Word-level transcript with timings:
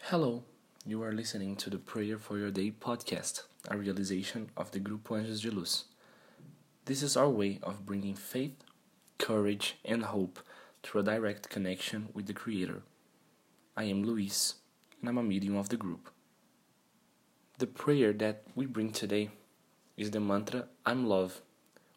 Hello, 0.00 0.42
you 0.84 1.00
are 1.00 1.12
listening 1.12 1.54
to 1.54 1.70
the 1.70 1.78
Prayer 1.78 2.18
for 2.18 2.38
Your 2.38 2.50
Day 2.50 2.72
podcast, 2.72 3.44
a 3.70 3.78
realization 3.78 4.50
of 4.56 4.72
the 4.72 4.80
Grupo 4.80 5.10
Anjos 5.10 5.42
de 5.42 5.52
Luz. 5.52 5.84
This 6.86 7.04
is 7.04 7.16
our 7.16 7.28
way 7.30 7.60
of 7.62 7.86
bringing 7.86 8.16
faith, 8.16 8.56
courage, 9.16 9.76
and 9.84 10.02
hope 10.02 10.40
through 10.82 11.02
a 11.02 11.04
direct 11.04 11.50
connection 11.50 12.08
with 12.14 12.26
the 12.26 12.32
Creator. 12.32 12.82
I 13.76 13.84
am 13.84 14.02
Luis, 14.02 14.54
and 15.00 15.08
I'm 15.08 15.18
a 15.18 15.22
medium 15.22 15.54
of 15.54 15.68
the 15.68 15.76
group. 15.76 16.10
The 17.58 17.68
prayer 17.68 18.12
that 18.12 18.42
we 18.56 18.66
bring 18.66 18.90
today 18.90 19.30
is 19.96 20.10
the 20.10 20.18
mantra 20.18 20.64
I'm 20.84 21.06
Love, 21.06 21.42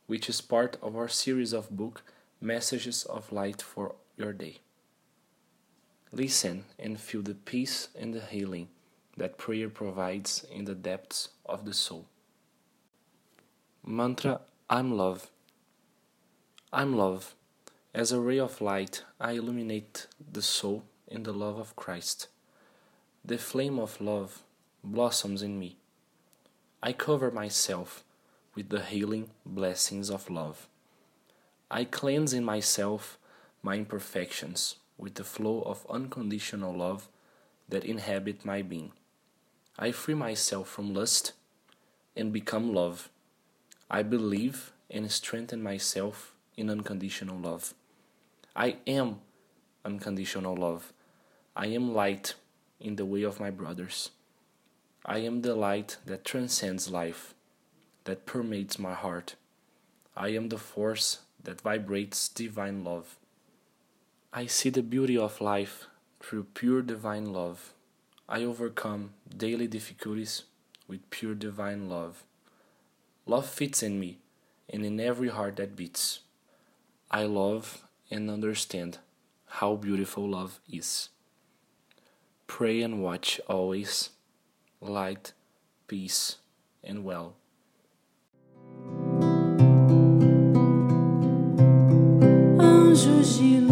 which 0.05 0.29
is 0.29 0.41
part 0.41 0.77
of 0.83 0.95
our 0.95 1.07
series 1.07 1.53
of 1.53 1.71
book 1.71 2.03
Messages 2.39 3.03
of 3.05 3.31
Light 3.31 3.63
for 3.63 3.95
your 4.17 4.33
Day. 4.33 4.61
Listen 6.11 6.65
and 6.79 6.99
feel 6.99 7.21
the 7.21 7.35
peace 7.35 7.89
and 7.95 8.15
the 8.15 8.21
healing 8.21 8.69
that 9.15 9.37
prayer 9.37 9.69
provides 9.69 10.43
in 10.51 10.65
the 10.65 10.73
depths 10.73 11.29
of 11.45 11.65
the 11.65 11.73
soul. 11.73 12.07
Mantra 13.85 14.41
I'm 14.71 14.97
Love. 14.97 15.29
I'm 16.73 16.97
Love. 16.97 17.35
As 17.93 18.11
a 18.11 18.19
ray 18.19 18.39
of 18.39 18.59
light, 18.59 19.03
I 19.19 19.33
illuminate 19.33 20.07
the 20.31 20.41
soul 20.41 20.83
in 21.07 21.21
the 21.21 21.33
love 21.33 21.59
of 21.59 21.75
Christ. 21.75 22.27
The 23.23 23.37
flame 23.37 23.77
of 23.77 24.01
love 24.01 24.41
blossoms 24.83 25.43
in 25.43 25.59
me. 25.59 25.77
I 26.81 26.91
cover 26.91 27.29
myself 27.29 28.03
with 28.55 28.69
the 28.69 28.81
healing 28.81 29.29
blessings 29.45 30.09
of 30.09 30.27
love. 30.27 30.67
I 31.69 31.83
cleanse 31.83 32.33
in 32.33 32.43
myself 32.43 33.19
my 33.67 33.75
imperfections 33.75 34.77
with 34.97 35.15
the 35.15 35.25
flow 35.25 35.61
of 35.63 35.85
unconditional 35.89 36.73
love 36.73 37.09
that 37.67 37.83
inhabit 37.83 38.45
my 38.45 38.61
being. 38.61 38.93
I 39.77 39.91
free 39.91 40.13
myself 40.13 40.69
from 40.69 40.93
lust 40.93 41.33
and 42.15 42.31
become 42.31 42.73
love. 42.73 43.09
I 43.91 44.03
believe 44.03 44.71
and 44.89 45.11
strengthen 45.11 45.61
myself 45.61 46.33
in 46.55 46.69
unconditional 46.69 47.37
love. 47.37 47.73
I 48.55 48.77
am 48.87 49.19
unconditional 49.83 50.55
love. 50.55 50.93
I 51.53 51.67
am 51.67 51.93
light 51.93 52.35
in 52.79 52.95
the 52.95 53.05
way 53.05 53.23
of 53.23 53.41
my 53.41 53.49
brothers. 53.49 54.11
I 55.05 55.17
am 55.17 55.41
the 55.41 55.55
light 55.55 55.97
that 56.05 56.23
transcends 56.23 56.89
life, 56.89 57.33
that 58.05 58.25
permeates 58.25 58.79
my 58.79 58.93
heart. 58.93 59.35
I 60.15 60.29
am 60.29 60.47
the 60.47 60.57
force 60.57 61.19
that 61.43 61.59
vibrates 61.59 62.29
divine 62.29 62.85
love. 62.85 63.17
I 64.33 64.45
see 64.45 64.69
the 64.69 64.83
beauty 64.83 65.17
of 65.17 65.39
life 65.39 65.87
through 66.19 66.47
pure 66.53 66.81
divine 66.81 67.31
love. 67.31 67.73
I 68.27 68.43
overcome 68.43 69.11
daily 69.35 69.67
difficulties 69.67 70.43
with 70.85 71.09
pure 71.09 71.33
divine 71.33 71.87
love. 71.87 72.23
Love 73.25 73.45
fits 73.45 73.81
in 73.81 73.99
me 73.99 74.19
and 74.69 74.85
in 74.85 74.99
every 74.99 75.29
heart 75.29 75.55
that 75.55 75.77
beats. 75.77 76.19
I 77.09 77.23
love 77.23 77.85
and 78.11 78.29
understand 78.29 78.97
how 79.45 79.75
beautiful 79.75 80.29
love 80.29 80.59
is. 80.69 81.09
Pray 82.47 82.81
and 82.81 83.01
watch 83.01 83.39
always, 83.47 84.09
light, 84.81 85.31
peace, 85.87 86.37
and 86.83 87.05
well. 87.05 87.35
Anjos 92.59 93.39
de. 93.39 93.66